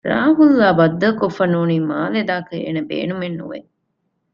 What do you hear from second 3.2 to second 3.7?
ނުވެ